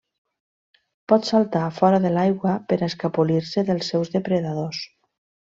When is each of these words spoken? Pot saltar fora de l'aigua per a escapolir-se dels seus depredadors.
Pot 1.13 1.27
saltar 1.27 1.67
fora 1.75 1.99
de 2.07 2.11
l'aigua 2.15 2.55
per 2.73 2.79
a 2.81 2.89
escapolir-se 2.89 3.67
dels 3.71 3.93
seus 3.93 4.15
depredadors. 4.19 4.85